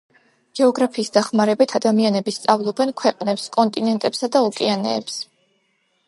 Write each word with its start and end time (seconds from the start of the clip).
გეოგრაფიის 0.59 1.11
დახმარებით 1.17 1.75
ადამიანები 1.79 2.33
სწავლობენ 2.37 2.91
ქვეყნებს, 3.01 3.43
კონტინენტებსა 3.57 4.31
და 4.37 4.41
ოკეანეებს. 4.47 5.21